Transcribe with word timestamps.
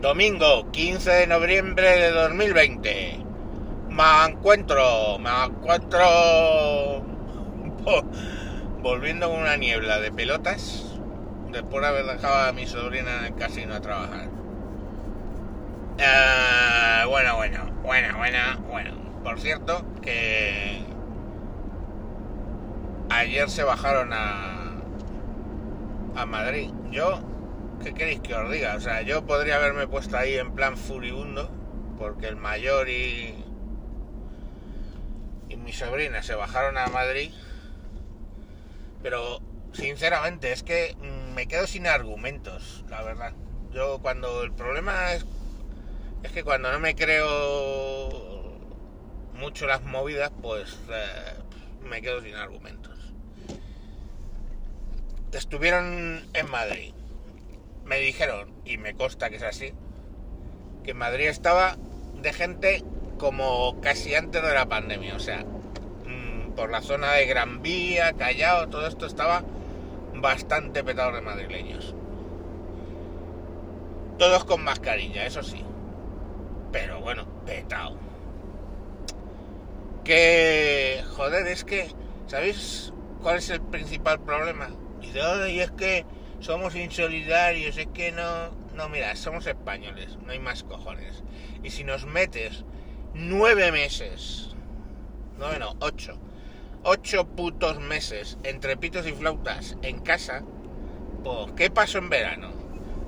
Domingo 0.00 0.70
15 0.70 1.10
de 1.10 1.26
noviembre 1.26 1.88
de 1.98 2.12
2020. 2.12 3.18
Me 3.90 4.26
encuentro, 4.28 5.18
me 5.18 5.28
encuentro 5.44 5.98
volviendo 8.80 9.28
con 9.28 9.40
una 9.40 9.56
niebla 9.56 9.98
de 9.98 10.12
pelotas 10.12 10.94
después 11.50 11.82
de 11.82 11.88
haber 11.88 12.06
dejado 12.06 12.48
a 12.48 12.52
mi 12.52 12.64
sobrina 12.68 13.18
en 13.18 13.24
el 13.24 13.34
casino 13.34 13.74
a 13.74 13.80
trabajar. 13.80 14.28
Eh, 15.98 17.04
bueno, 17.08 17.34
bueno, 17.34 17.64
bueno, 17.82 18.16
bueno, 18.18 18.38
bueno. 18.68 18.90
Por 19.24 19.40
cierto, 19.40 19.84
que 20.00 20.80
ayer 23.10 23.50
se 23.50 23.64
bajaron 23.64 24.12
a, 24.12 24.76
a 26.14 26.24
Madrid. 26.24 26.70
Yo 26.92 27.20
¿qué 27.82 27.94
queréis 27.94 28.20
que 28.20 28.34
os 28.34 28.50
diga? 28.50 28.76
O 28.76 28.80
sea, 28.80 29.02
yo 29.02 29.24
podría 29.24 29.56
haberme 29.56 29.86
puesto 29.86 30.16
ahí 30.16 30.36
en 30.36 30.52
plan 30.52 30.76
furibundo, 30.76 31.50
porque 31.98 32.28
el 32.28 32.36
mayor 32.36 32.88
y, 32.88 33.34
y 35.48 35.56
mi 35.56 35.72
sobrina 35.72 36.22
se 36.22 36.34
bajaron 36.34 36.76
a 36.78 36.86
Madrid, 36.88 37.32
pero 39.02 39.40
sinceramente 39.72 40.52
es 40.52 40.62
que 40.62 40.96
mm, 41.00 41.34
me 41.34 41.46
quedo 41.46 41.66
sin 41.66 41.86
argumentos, 41.86 42.84
la 42.88 43.02
verdad. 43.02 43.32
Yo 43.72 43.98
cuando 44.00 44.42
el 44.42 44.52
problema 44.52 45.12
es, 45.12 45.24
es 46.22 46.32
que 46.32 46.42
cuando 46.42 46.72
no 46.72 46.80
me 46.80 46.94
creo 46.94 48.58
mucho 49.34 49.66
las 49.66 49.82
movidas, 49.84 50.32
pues 50.42 50.78
eh, 50.90 51.34
me 51.88 52.02
quedo 52.02 52.22
sin 52.22 52.34
argumentos. 52.34 52.96
Estuvieron 55.32 56.26
en 56.32 56.50
Madrid 56.50 56.94
me 57.88 57.98
dijeron, 57.98 58.52
y 58.64 58.76
me 58.76 58.94
consta 58.94 59.30
que 59.30 59.36
es 59.36 59.42
así, 59.42 59.72
que 60.84 60.94
Madrid 60.94 61.28
estaba 61.28 61.76
de 62.20 62.32
gente 62.32 62.84
como 63.18 63.80
casi 63.80 64.14
antes 64.14 64.42
de 64.42 64.54
la 64.54 64.66
pandemia, 64.66 65.16
o 65.16 65.20
sea, 65.20 65.44
mm, 66.04 66.52
por 66.52 66.70
la 66.70 66.82
zona 66.82 67.12
de 67.12 67.26
Gran 67.26 67.62
Vía, 67.62 68.12
Callao, 68.12 68.68
todo 68.68 68.86
esto 68.86 69.06
estaba 69.06 69.42
bastante 70.14 70.84
petado 70.84 71.12
de 71.12 71.22
madrileños. 71.22 71.94
Todos 74.18 74.44
con 74.44 74.64
mascarilla, 74.64 75.26
eso 75.26 75.42
sí. 75.42 75.64
Pero 76.72 77.00
bueno, 77.00 77.26
petado. 77.46 77.96
Que, 80.04 81.04
joder, 81.16 81.46
es 81.46 81.64
que, 81.64 81.88
¿sabéis 82.26 82.92
cuál 83.22 83.36
es 83.38 83.48
el 83.50 83.60
principal 83.60 84.20
problema? 84.20 84.70
Y, 85.00 85.10
de, 85.10 85.52
y 85.52 85.60
es 85.60 85.70
que 85.70 86.04
somos 86.40 86.74
insolidarios, 86.74 87.76
es 87.76 87.88
que 87.88 88.12
no... 88.12 88.50
No, 88.74 88.88
mira, 88.88 89.16
somos 89.16 89.46
españoles, 89.46 90.18
no 90.24 90.30
hay 90.30 90.38
más 90.38 90.62
cojones. 90.62 91.24
Y 91.64 91.70
si 91.70 91.82
nos 91.82 92.06
metes 92.06 92.64
nueve 93.12 93.72
meses, 93.72 94.54
nueve 95.36 95.58
no, 95.58 95.74
ocho, 95.80 96.16
ocho 96.84 97.26
putos 97.26 97.80
meses 97.80 98.38
entre 98.44 98.76
pitos 98.76 99.04
y 99.08 99.12
flautas 99.12 99.76
en 99.82 99.98
casa, 99.98 100.44
pues 101.24 101.52
¿qué 101.56 101.70
pasó 101.70 101.98
en 101.98 102.08
verano? 102.08 102.52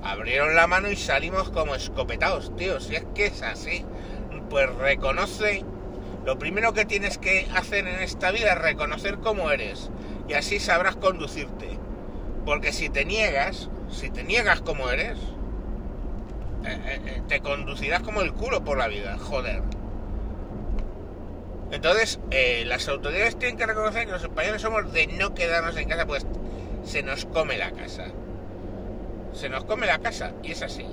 Abrieron 0.03 0.57
la 0.57 0.67
mano 0.67 0.91
y 0.91 0.97
salimos 0.97 1.51
como 1.51 1.77
escopetados, 1.77 2.57
tío, 2.57 2.81
si 2.81 2.97
es 2.97 3.05
que 3.15 3.27
es 3.27 3.43
así. 3.43 3.85
Pues 4.49 4.75
reconoce, 4.75 5.65
lo 6.25 6.37
primero 6.37 6.73
que 6.73 6.85
tienes 6.85 7.19
que 7.19 7.47
hacer 7.55 7.87
en 7.87 8.01
esta 8.01 8.33
vida 8.33 8.55
es 8.55 8.59
reconocer 8.59 9.19
cómo 9.19 9.53
eres 9.53 9.91
y 10.27 10.33
así 10.33 10.59
sabrás 10.59 10.97
conducirte 10.97 11.79
porque 12.45 12.73
si 12.73 12.89
te 12.89 13.05
niegas, 13.05 13.69
si 13.91 14.11
te 14.11 14.23
niegas 14.23 14.61
como 14.61 14.91
eres, 14.91 15.19
eh, 16.65 16.79
eh, 16.85 17.01
eh, 17.07 17.23
te 17.29 17.41
conducirás 17.41 18.03
como 18.03 18.23
el 18.23 18.33
culo 18.33 18.63
por 18.65 18.79
la 18.79 18.89
vida, 18.89 19.17
joder. 19.19 19.63
Entonces, 21.71 22.19
las 22.67 22.89
autoridades 22.89 23.39
tienen 23.39 23.57
que 23.57 23.65
reconocer 23.65 24.05
que 24.05 24.13
los 24.13 24.25
españoles 24.25 24.61
somos 24.61 24.93
de 24.93 25.07
no 25.07 25.35
quedarnos 25.35 25.77
en 25.77 25.89
casa, 25.89 26.05
pues 26.05 26.27
se 26.85 27.05
nos 27.05 27.27
come 27.27 27.57
la 27.59 27.71
casa. 27.71 28.07
Se 29.33 29.49
nos 29.49 29.63
come 29.65 29.87
la 29.87 30.01
casa, 30.01 30.33
y 30.43 30.51
es 30.51 30.63
así. 30.63 30.85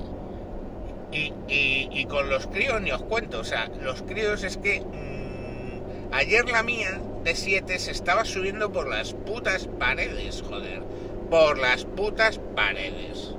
Y, 1.11 1.33
y, 1.47 2.05
con 2.05 2.29
los 2.29 2.45
críos 2.47 2.79
ni 2.81 2.91
os 2.91 3.01
cuento, 3.01 3.39
o 3.39 3.43
sea, 3.43 3.69
los 3.81 4.03
críos 4.03 4.43
es 4.43 4.57
que 4.57 4.81
mm, 4.81 6.13
ayer 6.13 6.47
la 6.47 6.61
mía 6.61 7.01
de 7.23 7.33
7 7.33 7.79
se 7.79 7.91
estaba 7.91 8.23
subiendo 8.23 8.71
por 8.71 8.87
las 8.87 9.13
putas 9.13 9.67
paredes, 9.79 10.43
joder 10.47 10.83
por 11.29 11.57
las 11.57 11.85
putas 11.85 12.39
paredes. 12.55 13.33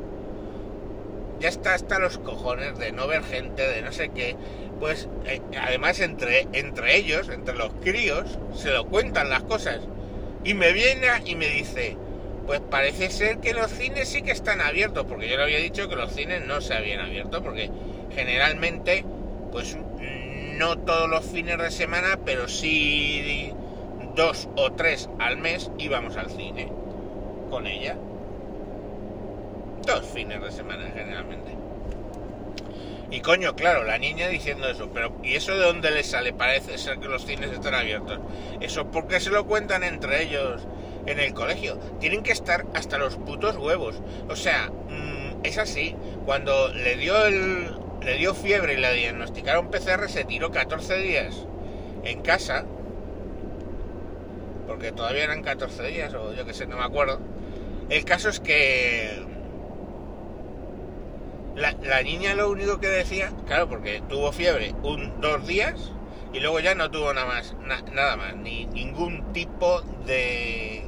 Ya 1.40 1.48
está 1.48 1.74
hasta 1.74 1.98
los 1.98 2.18
cojones 2.18 2.78
de 2.78 2.92
no 2.92 3.06
ver 3.06 3.22
gente, 3.22 3.62
de 3.62 3.82
no 3.82 3.92
sé 3.92 4.10
qué. 4.10 4.36
Pues 4.80 5.08
eh, 5.26 5.40
además 5.60 6.00
entre, 6.00 6.48
entre 6.52 6.96
ellos, 6.96 7.28
entre 7.28 7.54
los 7.54 7.72
críos, 7.82 8.38
se 8.54 8.70
lo 8.70 8.86
cuentan 8.86 9.30
las 9.30 9.42
cosas. 9.44 9.80
Y 10.44 10.54
me 10.54 10.72
viene 10.72 11.08
y 11.24 11.36
me 11.36 11.48
dice, 11.48 11.96
pues 12.46 12.60
parece 12.60 13.10
ser 13.10 13.38
que 13.38 13.54
los 13.54 13.70
cines 13.70 14.08
sí 14.08 14.22
que 14.22 14.32
están 14.32 14.60
abiertos, 14.60 15.06
porque 15.06 15.28
yo 15.28 15.36
le 15.36 15.44
había 15.44 15.58
dicho 15.58 15.88
que 15.88 15.96
los 15.96 16.12
cines 16.12 16.44
no 16.46 16.60
se 16.60 16.74
habían 16.74 17.00
abierto, 17.00 17.42
porque 17.42 17.70
generalmente, 18.14 19.04
pues 19.52 19.76
no 20.56 20.78
todos 20.78 21.08
los 21.08 21.24
fines 21.24 21.58
de 21.58 21.70
semana, 21.70 22.18
pero 22.24 22.48
sí 22.48 23.52
dos 24.14 24.48
o 24.56 24.72
tres 24.72 25.08
al 25.20 25.36
mes 25.36 25.70
íbamos 25.78 26.16
al 26.16 26.30
cine 26.30 26.77
con 27.48 27.66
ella. 27.66 27.96
Dos 29.86 30.06
fines 30.06 30.40
de 30.40 30.52
semana 30.52 30.90
generalmente. 30.94 31.58
Y 33.10 33.20
coño, 33.20 33.56
claro, 33.56 33.84
la 33.84 33.96
niña 33.96 34.28
diciendo 34.28 34.68
eso, 34.68 34.90
pero 34.92 35.16
¿y 35.22 35.34
eso 35.34 35.56
de 35.56 35.64
dónde 35.64 35.90
le 35.90 36.04
sale? 36.04 36.34
Parece 36.34 36.76
ser 36.76 36.98
que 36.98 37.08
los 37.08 37.24
cines 37.24 37.50
están 37.50 37.74
abiertos. 37.74 38.20
Eso 38.60 38.90
porque 38.90 39.18
se 39.18 39.30
lo 39.30 39.46
cuentan 39.46 39.82
entre 39.82 40.22
ellos 40.24 40.66
en 41.06 41.18
el 41.18 41.32
colegio. 41.32 41.78
Tienen 42.00 42.22
que 42.22 42.32
estar 42.32 42.66
hasta 42.74 42.98
los 42.98 43.16
putos 43.16 43.56
huevos. 43.56 44.02
O 44.28 44.36
sea, 44.36 44.68
mm, 44.68 45.40
es 45.42 45.56
así. 45.56 45.96
Cuando 46.26 46.68
le 46.68 46.96
dio 46.96 47.24
el, 47.24 47.74
le 48.02 48.16
dio 48.16 48.34
fiebre 48.34 48.74
y 48.74 48.76
le 48.76 48.92
diagnosticaron 48.92 49.70
PCR, 49.70 50.06
se 50.10 50.24
tiró 50.24 50.50
14 50.50 50.98
días 50.98 51.46
en 52.04 52.20
casa. 52.20 52.66
Porque 54.66 54.92
todavía 54.92 55.24
eran 55.24 55.42
14 55.42 55.82
días, 55.84 56.12
o 56.12 56.34
yo 56.34 56.44
que 56.44 56.52
sé, 56.52 56.66
no 56.66 56.76
me 56.76 56.84
acuerdo 56.84 57.20
el 57.90 58.04
caso 58.04 58.28
es 58.28 58.40
que 58.40 59.24
la, 61.56 62.02
niña 62.02 62.34
lo 62.34 62.50
único 62.50 62.78
que 62.78 62.88
decía, 62.88 63.32
claro, 63.46 63.68
porque 63.68 64.02
tuvo 64.08 64.32
fiebre 64.32 64.74
un 64.82 65.20
dos 65.20 65.46
días 65.46 65.92
y 66.32 66.40
luego 66.40 66.60
ya 66.60 66.74
no 66.74 66.90
tuvo 66.90 67.12
nada 67.12 67.26
más, 67.26 67.54
nada 67.92 68.16
más, 68.16 68.36
ni 68.36 68.66
ningún 68.66 69.32
tipo 69.32 69.80
de, 70.06 70.84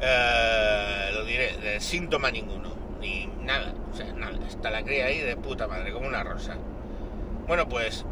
eh, 0.00 1.10
lo 1.14 1.24
diré, 1.24 1.56
de 1.56 1.80
síntoma 1.80 2.30
ninguno, 2.30 2.74
ni 3.00 3.26
nada, 3.42 3.74
o 3.92 3.96
sea, 3.96 4.12
nada, 4.12 4.38
está 4.46 4.70
la 4.70 4.82
cría 4.82 5.06
ahí 5.06 5.18
de 5.18 5.36
puta 5.36 5.66
madre, 5.66 5.92
como 5.92 6.06
una 6.06 6.22
rosa. 6.22 6.56
Bueno, 7.48 7.68
pues 7.68 8.04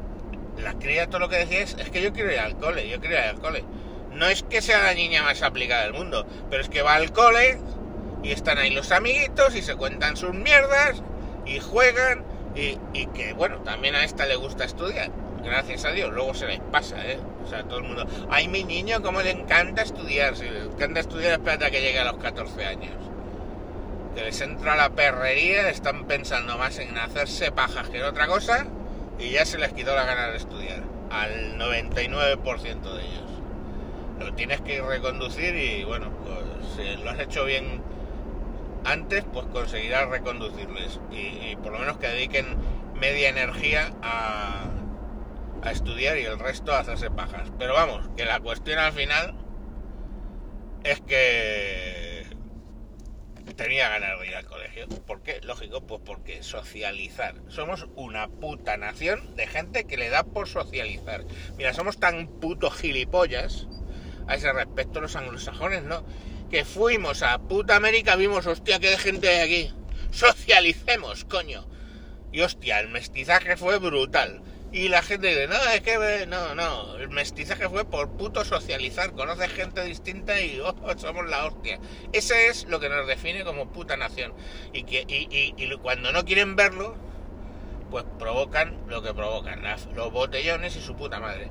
la 0.59 0.75
cría 0.75 1.07
todo 1.07 1.21
lo 1.21 1.29
que 1.29 1.37
decía 1.37 1.61
es, 1.61 1.77
es 1.79 1.91
que 1.91 2.03
yo 2.03 2.13
quiero 2.13 2.33
ir 2.33 2.41
al 2.41 2.57
cole, 2.57 2.89
yo 2.89 2.99
quiero 2.99 3.15
ir 3.15 3.23
al 3.23 3.41
cole 3.41 3.65
no 4.19 4.27
es 4.27 4.43
que 4.43 4.61
sea 4.61 4.83
la 4.83 4.95
niña 4.95 5.23
más 5.23 5.43
aplicada 5.43 5.85
del 5.85 5.95
mundo, 5.95 6.27
pero 6.51 6.63
es 6.63 6.69
que 6.69 6.83
va 6.83 6.97
al 6.97 7.13
cole 7.13 7.61
y 8.23 8.33
están 8.33 8.59
ahí 8.59 8.71
los 8.71 8.91
amiguitos 8.91 9.55
y 9.55 9.63
se 9.63 9.77
cuentan 9.77 10.17
sus 10.17 10.35
mierdas 10.35 11.03
y 11.47 11.61
juegan 11.61 12.25
y, 12.55 13.07
que 13.15 13.33
bueno, 13.35 13.59
también 13.59 13.95
a 13.95 14.05
esta 14.05 14.27
le 14.27 14.35
gusta 14.35 14.65
estudiar. 14.65 15.13
Gracias 15.45 15.85
a 15.85 15.93
Dios, 15.93 16.13
luego 16.13 16.35
se 16.35 16.47
les 16.47 16.59
pasa, 16.59 16.97
¿eh? 17.07 17.21
O 17.45 17.47
sea, 17.47 17.63
todo 17.63 17.79
el 17.79 17.85
mundo, 17.85 18.07
ay, 18.29 18.49
mi 18.49 18.65
niño, 18.65 19.01
cómo 19.01 19.23
le 19.23 19.31
encanta 19.31 19.83
estudiar. 19.83 20.37
Si 20.37 20.43
le 20.43 20.65
encanta 20.65 20.99
estudiar, 20.99 21.33
espérate 21.35 21.67
a 21.67 21.71
que 21.71 21.81
llegue 21.81 22.01
a 22.01 22.05
los 22.05 22.17
14 22.17 22.65
años. 22.67 22.97
Que 24.17 24.25
les 24.25 24.41
entra 24.41 24.75
la 24.75 24.91
perrería, 24.91 25.71
están 25.71 26.07
pensando 26.07 26.59
más 26.59 26.81
en 26.81 26.99
hacerse 26.99 27.53
pajas 27.53 27.89
que 27.89 27.99
en 27.99 28.05
otra 28.05 28.27
cosa 28.27 28.67
y 29.21 29.31
ya 29.31 29.47
se 29.47 29.59
les 29.59 29.73
quitó 29.73 29.95
la 29.95 30.05
gana 30.05 30.31
de 30.31 30.39
estudiar. 30.39 30.83
Al 31.11 31.57
99% 31.57 32.95
de 32.95 33.03
ellos 33.05 33.38
lo 34.19 34.35
tienes 34.35 34.61
que 34.61 34.81
reconducir 34.81 35.55
y 35.55 35.85
bueno, 35.85 36.11
pues 36.25 36.77
si 36.77 37.03
lo 37.03 37.11
has 37.11 37.21
hecho 37.21 37.45
bien 37.45 37.83
antes, 38.85 39.25
pues 39.33 39.47
conseguirás 39.47 40.09
reconducirles 40.09 41.01
y, 41.11 41.57
por 41.57 41.73
lo 41.73 41.79
menos 41.79 41.99
que 41.99 42.09
dediquen 42.09 42.47
media 42.95 43.29
energía 43.29 43.93
a, 44.03 44.71
a 45.63 45.71
estudiar 45.71 46.19
y 46.19 46.25
el 46.25 46.39
resto 46.39 46.73
a 46.73 46.81
hacerse 46.81 47.11
pajas. 47.11 47.51
Pero 47.59 47.75
vamos, 47.75 48.09
que 48.17 48.25
la 48.25 48.41
cuestión 48.41 48.79
al 48.79 48.93
final 48.93 49.35
es 50.85 51.01
que 51.01 51.99
tenía 53.59 53.89
ganas 53.89 54.19
de 54.21 54.29
ir 54.29 54.37
al 54.37 54.47
colegio. 54.47 54.89
¿Por 54.89 55.23
qué? 55.23 55.41
Lógico, 55.43 55.83
pues 55.83 56.01
porque 56.05 56.43
socializar. 56.43 57.35
Somos 57.49 57.89
una 57.97 58.29
puta 58.29 58.77
nación 58.77 59.35
de 59.37 59.47
gente 59.47 59.85
que 59.85 59.97
le 59.97 60.09
da 60.11 60.23
por 60.23 60.49
socializar. 60.49 61.25
Mira, 61.57 61.75
somos 61.75 61.99
tan 61.99 62.29
putos 62.29 62.75
gilipollas 62.75 63.67
a 64.29 64.35
ese 64.35 64.53
respecto 64.53 65.01
los 65.01 65.17
anglosajones, 65.17 65.83
¿no? 65.83 66.05
Que 66.51 66.65
fuimos 66.65 67.23
a 67.23 67.39
puta 67.39 67.77
América, 67.77 68.15
vimos, 68.17 68.47
hostia, 68.47 68.79
qué 68.79 68.97
gente 68.99 69.29
hay 69.29 69.41
aquí. 69.41 69.75
Socialicemos, 70.11 71.25
coño. 71.25 71.67
Y 72.31 72.43
hostia, 72.43 72.81
el 72.81 72.89
mestizaje 72.89 73.57
fue 73.57 73.79
brutal. 73.79 74.43
Y 74.71 74.89
la 74.91 75.03
gente 75.03 75.29
dice, 75.29 75.49
no, 75.49 75.57
es 75.73 75.81
que 75.81 76.27
no, 76.27 76.55
no, 76.55 76.97
el 76.97 77.09
mestizaje 77.09 77.71
fue 77.71 77.87
por 77.87 78.11
puto 78.11 78.45
socializar, 78.45 79.13
conoces 79.13 79.51
gente 79.51 79.83
distinta 79.83 80.39
y 80.43 80.61
oh, 80.61 80.75
somos 80.99 81.27
la 81.27 81.47
hostia. 81.47 81.81
Ese 82.13 82.49
es 82.49 82.67
lo 82.67 82.79
que 82.79 82.91
nos 82.91 83.07
define 83.07 83.45
como 83.45 83.73
puta 83.73 83.97
nación. 83.97 84.35
Y, 84.75 84.83
que, 84.83 85.07
y, 85.09 85.55
y, 85.57 85.77
cuando 85.79 86.13
no 86.13 86.27
quieren 86.27 86.55
verlo, 86.55 86.97
pues 87.91 88.05
provocan 88.19 88.77
lo 88.89 89.01
que 89.03 89.15
provocan, 89.15 89.63
los 89.95 90.13
botellones 90.13 90.77
y 90.77 90.83
su 90.83 90.95
puta 90.95 91.19
madre. 91.19 91.49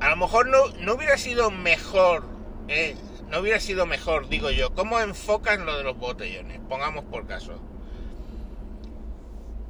A 0.00 0.10
lo 0.10 0.16
mejor 0.16 0.48
no, 0.48 0.68
no 0.80 0.94
hubiera 0.94 1.16
sido 1.16 1.50
mejor, 1.50 2.24
eh, 2.68 2.96
no 3.28 3.40
hubiera 3.40 3.60
sido 3.60 3.86
mejor, 3.86 4.28
digo 4.28 4.50
yo, 4.50 4.74
cómo 4.74 5.00
enfocan 5.00 5.64
lo 5.64 5.76
de 5.76 5.84
los 5.84 5.98
botellones, 5.98 6.60
pongamos 6.68 7.04
por 7.04 7.26
caso. 7.26 7.60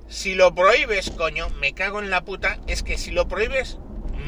Si 0.08 0.34
lo 0.34 0.54
prohíbes, 0.54 1.10
coño, 1.10 1.48
me 1.50 1.74
cago 1.74 2.00
en 2.00 2.10
la 2.10 2.24
puta, 2.24 2.58
es 2.66 2.82
que 2.82 2.98
si 2.98 3.10
lo 3.10 3.28
prohíbes, 3.28 3.78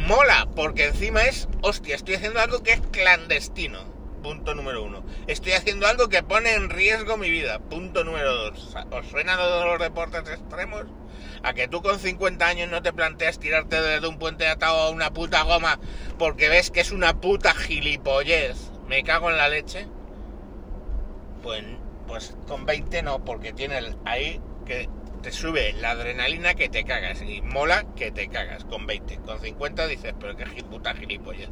mola, 0.07 0.49
porque 0.57 0.87
encima 0.87 1.23
es, 1.23 1.49
hostia, 1.63 1.95
estoy 1.95 2.15
haciendo 2.15 2.41
algo 2.41 2.63
que 2.63 2.73
es 2.73 2.81
clandestino. 2.93 3.98
Punto 4.23 4.55
número 4.55 4.83
uno. 4.83 5.05
Estoy 5.27 5.53
haciendo 5.53 5.87
algo 5.87 6.09
que 6.09 6.23
pone 6.23 6.55
en 6.55 6.71
riesgo 6.71 7.17
mi 7.17 7.31
vida. 7.31 7.59
Punto 7.59 8.05
número 8.05 8.35
dos. 8.35 8.77
¿Os 8.91 9.07
suena 9.07 9.37
lo 9.37 9.61
de 9.61 9.65
los 9.67 9.79
deportes 9.79 10.29
extremos? 10.29 10.87
A 11.43 11.53
que 11.53 11.69
tú 11.69 11.83
con 11.83 11.99
50 11.99 12.47
años 12.47 12.69
no 12.69 12.83
te 12.83 12.93
planteas 12.93 13.39
tirarte 13.39 13.81
desde 13.81 14.09
un 14.09 14.19
puente 14.19 14.49
atado 14.49 14.81
a 14.81 14.91
una 14.91 15.13
puta 15.13 15.43
goma 15.43 15.79
porque 16.19 16.49
ves 16.49 16.71
que 16.71 16.81
es 16.81 16.91
una 16.91 17.21
puta 17.21 17.55
gilipollez. 17.55 18.71
Me 18.89 19.05
cago 19.05 19.31
en 19.31 19.37
la 19.37 19.49
leche. 19.49 19.87
Pues, 21.43 21.63
pues 22.07 22.37
con 22.47 22.67
20 22.67 23.03
no, 23.03 23.25
porque 23.25 23.53
tiene 23.53 23.79
ahí 24.05 24.41
que 24.67 24.89
te 25.23 25.33
sube 25.33 25.73
la 25.75 25.91
adrenalina 25.91 26.55
que 26.55 26.69
te 26.69 26.85
cagas 26.85 27.23
y 27.23 27.41
mola 27.43 27.85
que 27.95 28.11
te 28.11 28.29
cagas 28.29 28.65
con 28.65 28.87
20. 28.87 29.19
Con 29.19 29.41
50 29.41 29.87
dices, 29.87 30.15
pero 30.19 30.37
qué 30.37 30.45
puta 30.65 30.95
gilipollas. 30.95 31.51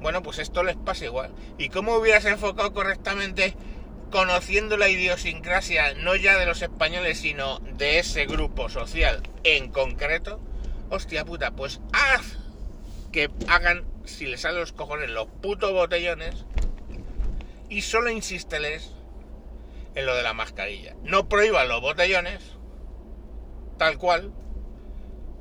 Bueno, 0.00 0.22
pues 0.22 0.38
esto 0.38 0.62
les 0.62 0.76
pasa 0.76 1.04
igual. 1.04 1.32
¿Y 1.58 1.68
cómo 1.68 1.96
hubieras 1.96 2.24
enfocado 2.24 2.72
correctamente 2.72 3.54
conociendo 4.10 4.76
la 4.76 4.88
idiosincrasia 4.88 5.94
no 5.94 6.16
ya 6.16 6.38
de 6.38 6.46
los 6.46 6.62
españoles, 6.62 7.18
sino 7.18 7.58
de 7.60 7.98
ese 7.98 8.26
grupo 8.26 8.68
social 8.68 9.22
en 9.44 9.70
concreto? 9.70 10.40
Hostia 10.90 11.24
puta, 11.24 11.52
pues 11.52 11.80
haz 11.92 12.38
que 13.12 13.30
hagan, 13.48 13.84
si 14.04 14.26
les 14.26 14.40
salen 14.40 14.60
los 14.60 14.72
cojones, 14.72 15.10
los 15.10 15.26
putos 15.26 15.72
botellones 15.72 16.44
y 17.68 17.82
solo 17.82 18.10
insísteles 18.10 18.92
en 19.94 20.06
lo 20.06 20.14
de 20.14 20.22
la 20.22 20.32
mascarilla. 20.32 20.96
No 21.02 21.28
prohíban 21.28 21.68
los 21.68 21.80
botellones, 21.80 22.40
tal 23.78 23.98
cual, 23.98 24.32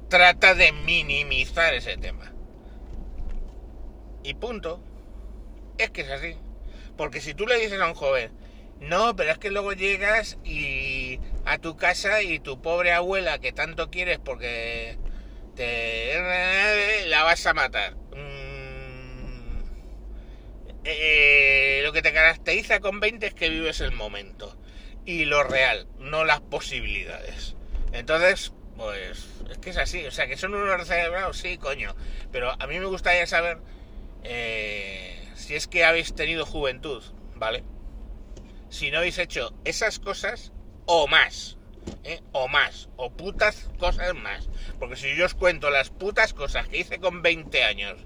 trata 0.10 0.56
de 0.56 0.72
minimizar 0.72 1.74
ese 1.74 1.98
tema. 1.98 2.34
Y 4.24 4.34
punto. 4.36 4.82
Es 5.78 5.92
que 5.92 6.02
es 6.02 6.10
así. 6.10 6.36
Porque 6.98 7.22
si 7.22 7.34
tú 7.34 7.48
le 7.48 7.58
dices 7.58 7.80
a 7.80 7.88
un 7.88 7.94
joven, 7.94 8.32
no, 8.80 9.16
pero 9.16 9.32
es 9.32 9.38
que 9.38 9.52
luego 9.52 9.74
llegas 9.74 10.38
y 10.44 11.20
a 11.46 11.58
tu 11.58 11.78
casa 11.78 12.22
y 12.22 12.40
tu 12.40 12.62
pobre 12.62 12.92
abuela 12.92 13.40
que 13.40 13.52
tanto 13.52 13.90
quieres 13.90 14.20
porque 14.20 14.98
te 15.56 17.08
la 17.08 17.24
vas 17.24 17.46
a 17.46 17.54
matar. 17.54 17.96
Eh, 20.86 21.82
lo 21.84 21.92
que 21.92 22.02
te 22.02 22.14
caracteriza 22.14 22.80
con 22.80 23.00
20 23.00 23.28
es 23.28 23.34
que 23.34 23.50
vives 23.50 23.82
el 23.82 23.92
momento 23.92 24.58
y 25.06 25.26
lo 25.26 25.44
real, 25.44 25.88
no 26.00 26.24
las 26.24 26.40
posibilidades. 26.40 27.56
Entonces, 27.92 28.54
pues 28.78 29.26
es 29.50 29.58
que 29.58 29.72
es 29.72 29.78
así, 29.78 30.06
o 30.06 30.12
sea, 30.12 30.28
que 30.28 30.38
son 30.38 30.54
unos 30.54 30.88
cerebrados, 30.88 31.38
sí, 31.38 31.58
coño, 31.58 31.96
pero 32.32 32.56
a 32.60 32.68
mí 32.68 32.80
me 32.80 32.86
gustaría 32.86 33.28
saber 33.28 33.58
eh, 34.24 35.28
si 35.36 35.56
es 35.56 35.68
que 35.68 35.86
habéis 35.86 36.14
tenido 36.14 36.46
juventud, 36.46 37.04
¿vale? 37.36 37.64
Si 38.70 38.92
no 38.92 39.00
habéis 39.00 39.18
hecho 39.18 39.54
esas 39.66 40.00
cosas 40.00 40.52
o 40.86 41.08
más, 41.08 41.58
¿eh? 42.04 42.22
o 42.32 42.48
más, 42.48 42.90
o 42.98 43.12
putas 43.12 43.70
cosas 43.80 44.14
más. 44.16 44.50
Porque 44.80 44.96
si 44.96 45.16
yo 45.16 45.26
os 45.26 45.34
cuento 45.34 45.70
las 45.70 45.90
putas 45.90 46.34
cosas 46.34 46.68
que 46.68 46.80
hice 46.80 47.00
con 47.00 47.22
20 47.22 47.64
años, 47.64 48.06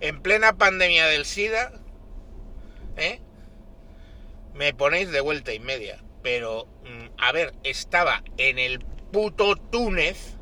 en 0.00 0.20
plena 0.22 0.56
pandemia 0.56 1.06
del 1.06 1.24
SIDA, 1.24 1.72
¿eh? 2.96 3.20
Me 4.52 4.72
ponéis 4.72 5.10
de 5.10 5.20
vuelta 5.20 5.52
y 5.52 5.60
media. 5.60 6.02
Pero, 6.22 6.66
mm, 6.84 7.06
a 7.18 7.32
ver, 7.32 7.54
estaba 7.64 8.22
en 8.36 8.58
el 8.58 8.80
puto 9.12 9.56
Túnez, 9.56 10.36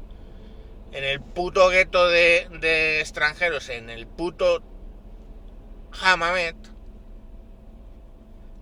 en 0.93 1.05
el 1.05 1.21
puto 1.21 1.69
gueto 1.71 2.09
de, 2.09 2.47
de 2.61 3.01
extranjeros, 3.01 3.69
en 3.69 3.91
el 3.91 4.07
puto 4.07 4.63
Hamamet, 6.01 6.57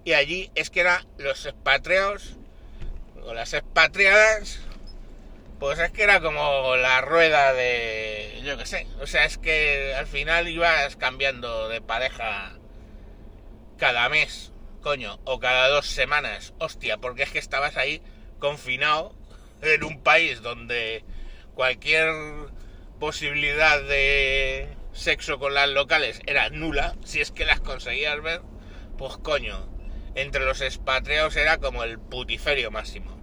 y 0.04 0.12
allí 0.14 0.50
es 0.54 0.70
que 0.70 0.80
eran 0.80 1.06
los 1.18 1.46
expatriados, 1.46 2.36
o 3.22 3.34
las 3.34 3.52
expatriadas, 3.54 4.60
pues 5.58 5.78
es 5.78 5.90
que 5.92 6.02
era 6.02 6.20
como 6.20 6.76
la 6.76 7.02
rueda 7.02 7.52
de, 7.52 8.40
yo 8.44 8.56
qué 8.56 8.66
sé, 8.66 8.86
o 9.00 9.06
sea, 9.06 9.24
es 9.24 9.38
que 9.38 9.94
al 9.94 10.06
final 10.06 10.48
ibas 10.48 10.96
cambiando 10.96 11.68
de 11.68 11.80
pareja 11.82 12.52
cada 13.76 14.08
mes, 14.08 14.52
coño, 14.82 15.20
o 15.24 15.38
cada 15.38 15.68
dos 15.68 15.86
semanas, 15.86 16.54
hostia, 16.58 16.96
porque 16.96 17.24
es 17.24 17.30
que 17.30 17.38
estabas 17.38 17.76
ahí 17.76 18.02
confinado 18.38 19.14
en 19.62 19.84
un 19.84 20.02
país 20.02 20.40
donde 20.40 21.04
cualquier 21.54 22.10
posibilidad 22.98 23.82
de 23.82 24.68
sexo 24.92 25.38
con 25.38 25.54
las 25.54 25.68
locales 25.68 26.20
era 26.26 26.50
nula, 26.50 26.94
si 27.04 27.20
es 27.20 27.30
que 27.30 27.44
las 27.44 27.60
conseguías 27.60 28.20
ver, 28.22 28.42
pues 28.98 29.16
coño, 29.18 29.68
entre 30.14 30.44
los 30.44 30.60
expatriados 30.60 31.36
era 31.36 31.58
como 31.58 31.84
el 31.84 31.98
putiferio 31.98 32.70
máximo. 32.70 33.18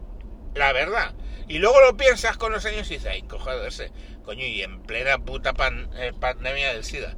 La 0.56 0.74
verdad. 0.74 1.14
Y 1.48 1.60
luego 1.60 1.80
lo 1.81 1.96
piensas 1.98 2.38
con 2.38 2.52
los 2.52 2.66
años 2.66 2.90
y 2.90 2.96
dices, 2.96 3.12
ay, 3.12 3.25
ese 3.68 3.92
coño, 4.24 4.46
y 4.46 4.62
en 4.62 4.81
plena 4.81 5.18
puta 5.18 5.54
eh, 5.96 6.12
pandemia 6.19 6.74
del 6.74 6.84
SIDA. 6.84 7.16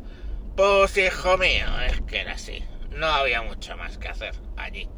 Pues 0.55 0.97
hijo 0.97 1.37
mío, 1.37 1.65
es 1.87 2.01
que 2.01 2.19
era 2.19 2.33
así 2.33 2.63
no 2.91 3.07
había 3.07 3.41
mucho 3.41 3.75
más 3.77 3.97
que 3.97 4.09
hacer 4.09 4.35
allí. 4.57 4.89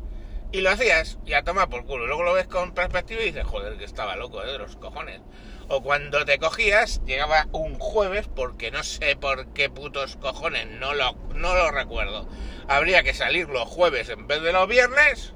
Y 0.54 0.62
lo 0.62 0.70
hacías 0.70 1.18
y 1.26 1.34
a 1.34 1.44
tomar 1.44 1.70
por 1.70 1.86
culo. 1.86 2.08
Luego 2.08 2.24
lo 2.24 2.34
ves 2.34 2.48
con 2.48 2.74
perspectiva 2.74 3.22
y 3.22 3.26
dices, 3.26 3.46
joder, 3.46 3.78
que 3.78 3.86
estaba 3.86 4.18
loco, 4.18 4.44
¿eh? 4.44 4.52
de 4.52 4.58
los 4.58 4.76
cojones. 4.76 5.22
O 5.70 5.82
cuando 5.82 6.26
te 6.26 6.40
cogías, 6.40 7.02
llegaba 7.06 7.48
un 7.54 7.80
jueves, 7.80 8.28
porque 8.28 8.72
no 8.72 8.84
sé 8.84 9.16
por 9.16 9.54
qué 9.54 9.70
putos 9.70 10.18
cojones, 10.18 10.68
no 10.68 10.94
lo, 10.94 11.14
no 11.36 11.56
lo 11.56 11.72
recuerdo. 11.72 12.28
Habría 12.68 13.04
que 13.04 13.14
salir 13.14 13.48
los 13.48 13.70
jueves 13.70 14.10
en 14.10 14.28
vez 14.28 14.42
de 14.42 14.52
los 14.52 14.68
viernes. 14.68 15.34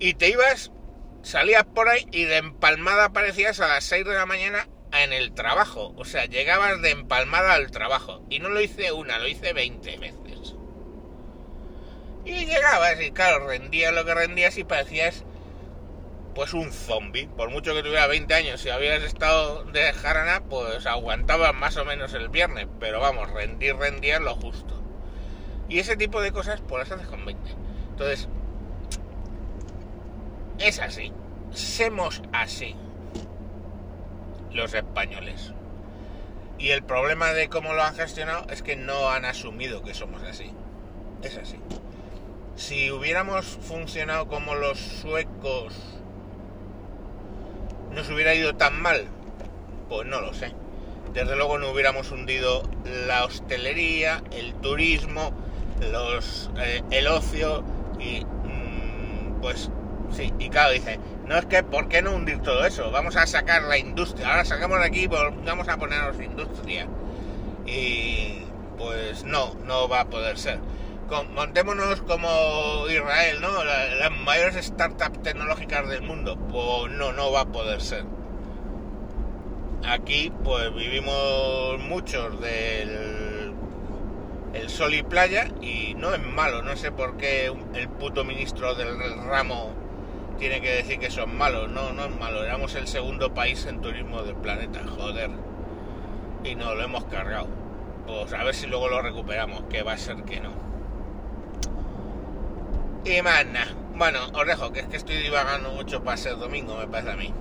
Y 0.00 0.14
te 0.14 0.30
ibas, 0.30 0.72
salías 1.22 1.64
por 1.64 1.88
ahí 1.88 2.08
y 2.10 2.24
de 2.24 2.38
empalmada 2.38 3.04
aparecías 3.04 3.60
a 3.60 3.68
las 3.68 3.84
6 3.84 4.04
de 4.04 4.14
la 4.14 4.26
mañana 4.26 4.66
en 4.92 5.12
el 5.12 5.32
trabajo. 5.32 5.94
O 5.96 6.04
sea, 6.04 6.24
llegabas 6.24 6.82
de 6.82 6.90
empalmada 6.90 7.54
al 7.54 7.70
trabajo. 7.70 8.24
Y 8.28 8.40
no 8.40 8.48
lo 8.48 8.60
hice 8.60 8.90
una, 8.90 9.20
lo 9.20 9.28
hice 9.28 9.52
20 9.52 9.98
veces. 9.98 10.21
Y 12.24 12.46
llegabas 12.46 13.00
y 13.00 13.10
claro, 13.10 13.46
rendías 13.46 13.92
lo 13.92 14.04
que 14.04 14.14
rendías 14.14 14.56
y 14.56 14.64
parecías 14.64 15.24
pues 16.34 16.54
un 16.54 16.72
zombie. 16.72 17.28
Por 17.28 17.50
mucho 17.50 17.74
que 17.74 17.82
tuviera 17.82 18.06
20 18.06 18.32
años, 18.32 18.64
y 18.64 18.70
habías 18.70 19.02
estado 19.02 19.64
de 19.64 19.92
jarana, 19.92 20.42
pues 20.48 20.86
aguantabas 20.86 21.54
más 21.54 21.76
o 21.76 21.84
menos 21.84 22.14
el 22.14 22.28
viernes. 22.28 22.68
Pero 22.80 23.00
vamos, 23.00 23.30
rendir, 23.30 23.76
rendías 23.76 24.20
lo 24.20 24.34
justo. 24.34 24.80
Y 25.68 25.78
ese 25.78 25.96
tipo 25.96 26.20
de 26.20 26.32
cosas 26.32 26.60
pues 26.66 26.88
las 26.88 26.98
haces 26.98 27.08
con 27.08 27.24
20. 27.24 27.50
Entonces, 27.90 28.28
es 30.58 30.78
así. 30.78 31.12
Semos 31.50 32.22
así. 32.32 32.76
Los 34.52 34.74
españoles. 34.74 35.52
Y 36.58 36.70
el 36.70 36.84
problema 36.84 37.32
de 37.32 37.48
cómo 37.48 37.72
lo 37.72 37.82
han 37.82 37.96
gestionado 37.96 38.46
es 38.48 38.62
que 38.62 38.76
no 38.76 39.10
han 39.10 39.24
asumido 39.24 39.82
que 39.82 39.94
somos 39.94 40.22
así. 40.22 40.52
Es 41.22 41.36
así 41.36 41.58
si 42.56 42.90
hubiéramos 42.90 43.46
funcionado 43.46 44.28
como 44.28 44.54
los 44.54 44.78
suecos, 44.78 45.74
nos 47.92 48.08
hubiera 48.10 48.34
ido 48.34 48.54
tan 48.54 48.80
mal, 48.80 49.06
pues 49.88 50.06
no 50.06 50.20
lo 50.20 50.32
sé. 50.32 50.52
Desde 51.12 51.36
luego 51.36 51.58
no 51.58 51.70
hubiéramos 51.70 52.10
hundido 52.10 52.62
la 53.06 53.24
hostelería, 53.24 54.22
el 54.30 54.54
turismo, 54.54 55.32
los, 55.90 56.50
eh, 56.58 56.82
el 56.90 57.06
ocio 57.06 57.64
y 57.98 58.24
mm, 58.24 59.40
pues 59.40 59.70
sí, 60.10 60.32
y 60.38 60.48
claro, 60.48 60.72
dice, 60.72 60.98
no 61.26 61.36
es 61.36 61.44
que, 61.46 61.62
¿por 61.62 61.88
qué 61.88 62.00
no 62.00 62.14
hundir 62.14 62.40
todo 62.40 62.64
eso? 62.64 62.90
Vamos 62.90 63.16
a 63.16 63.26
sacar 63.26 63.62
la 63.64 63.76
industria, 63.76 64.28
ahora 64.28 64.44
sacamos 64.44 64.78
de 64.78 64.86
aquí, 64.86 65.06
vamos 65.06 65.68
a 65.68 65.76
ponernos 65.76 66.20
industria. 66.20 66.86
Y 67.66 68.42
pues 68.78 69.24
no, 69.24 69.54
no 69.66 69.88
va 69.88 70.00
a 70.00 70.06
poder 70.06 70.38
ser 70.38 70.58
montémonos 71.34 72.02
como 72.02 72.86
Israel, 72.88 73.40
¿no? 73.40 73.64
La- 73.64 73.94
las 73.94 74.10
mayores 74.10 74.64
startups 74.66 75.22
tecnológicas 75.22 75.88
del 75.88 76.02
mundo. 76.02 76.36
Pues 76.36 76.92
no, 76.92 77.12
no 77.12 77.30
va 77.32 77.40
a 77.42 77.46
poder 77.46 77.80
ser. 77.80 78.04
Aquí, 79.86 80.32
pues 80.44 80.72
vivimos 80.74 81.78
muchos 81.80 82.40
del 82.40 83.52
el 84.54 84.68
sol 84.68 84.92
y 84.94 85.02
playa 85.02 85.48
y 85.60 85.94
no 85.94 86.14
es 86.14 86.22
malo. 86.22 86.62
No 86.62 86.76
sé 86.76 86.92
por 86.92 87.16
qué 87.16 87.46
el 87.74 87.88
puto 87.88 88.22
ministro 88.24 88.74
del 88.74 88.96
ramo 89.24 89.72
tiene 90.38 90.60
que 90.60 90.70
decir 90.70 90.98
que 90.98 91.10
son 91.10 91.36
malos. 91.36 91.70
No, 91.70 91.92
no 91.92 92.04
es 92.04 92.18
malo. 92.18 92.44
Éramos 92.44 92.74
el 92.74 92.86
segundo 92.86 93.34
país 93.34 93.66
en 93.66 93.80
turismo 93.80 94.22
del 94.22 94.36
planeta, 94.36 94.80
joder. 94.96 95.30
Y 96.44 96.54
no 96.54 96.74
lo 96.74 96.82
hemos 96.82 97.04
cargado. 97.06 97.48
Pues 98.06 98.32
a 98.34 98.44
ver 98.44 98.54
si 98.54 98.66
luego 98.66 98.88
lo 98.88 99.00
recuperamos, 99.02 99.62
que 99.70 99.82
va 99.82 99.92
a 99.92 99.98
ser 99.98 100.16
que 100.24 100.40
no. 100.40 100.50
Y 103.04 103.20
más. 103.22 103.44
Bueno, 103.94 104.20
os 104.32 104.46
dejo, 104.46 104.72
que 104.72 104.80
es 104.80 104.86
que 104.86 104.96
estoy 104.96 105.16
divagando 105.16 105.70
mucho 105.72 106.02
para 106.02 106.16
ser 106.16 106.36
domingo, 106.36 106.76
me 106.76 106.86
parece 106.86 107.10
a 107.10 107.16
mí. 107.16 107.34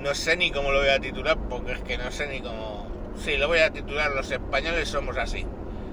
No 0.00 0.14
sé 0.14 0.36
ni 0.36 0.50
cómo 0.50 0.70
lo 0.70 0.80
voy 0.80 0.90
a 0.90 1.00
titular, 1.00 1.36
porque 1.48 1.72
es 1.72 1.80
que 1.80 1.98
no 1.98 2.10
sé 2.10 2.26
ni 2.28 2.40
cómo... 2.40 2.86
Sí, 3.16 3.36
lo 3.36 3.48
voy 3.48 3.58
a 3.58 3.70
titular, 3.70 4.12
los 4.12 4.30
españoles 4.30 4.88
somos 4.88 5.16
así. 5.16 5.46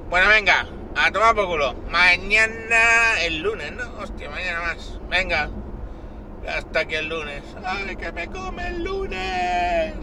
Bueno, 0.10 0.28
venga, 0.30 0.68
a 0.96 1.12
tomar 1.12 1.36
por 1.36 1.48
culo. 1.48 1.74
Mañana, 1.90 3.22
el 3.22 3.40
lunes, 3.40 3.72
¿no? 3.72 3.84
Hostia, 4.00 4.30
mañana 4.30 4.62
más. 4.62 5.00
Venga. 5.10 5.50
Hasta 6.48 6.86
que 6.86 6.98
el 6.98 7.10
lunes. 7.10 7.44
¡Ay, 7.64 7.96
que 7.96 8.12
me 8.12 8.28
come 8.28 8.68
el 8.68 8.84
lunes! 8.84 9.96